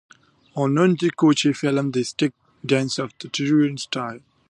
[0.55, 2.33] On Nonouti Koch filmed the stick
[2.65, 4.21] dance of the "tirere" style.